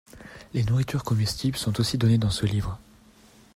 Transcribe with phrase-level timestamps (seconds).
[0.55, 2.79] Les nourritures comestibles sont aussi données dans ce livre.